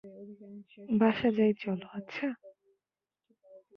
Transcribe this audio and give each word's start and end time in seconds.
বাসা 0.99 1.29
যাই 1.37 1.53
চলো, 1.53 1.85
আচ্ছা? 1.93 2.27